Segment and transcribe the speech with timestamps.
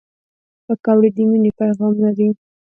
[0.65, 2.27] پکورې د مینې پیغام لري